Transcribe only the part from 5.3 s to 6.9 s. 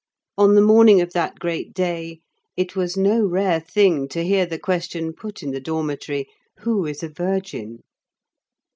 in the dormitory, "Who